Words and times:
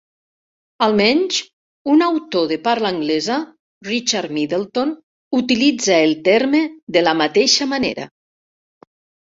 Almenys 0.85 1.41
un 1.95 2.01
autor 2.05 2.47
de 2.53 2.57
parla 2.69 2.93
anglesa, 2.95 3.37
Richard 3.91 4.35
Middleton, 4.39 4.95
utilitza 5.43 6.03
el 6.09 6.19
terme 6.31 6.65
de 6.99 7.07
la 7.11 7.17
mateixa 7.23 7.71
manera. 7.77 8.11